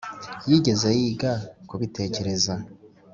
[0.49, 1.31] yigeze yiga
[1.69, 2.53] kubitekereza